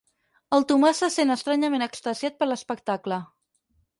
El 0.55 0.63
Tomàs 0.71 1.01
se 1.03 1.09
sent 1.15 1.33
estranyament 1.33 1.85
extasiat 1.87 2.39
per 2.39 2.47
l'espectacle. 2.49 3.23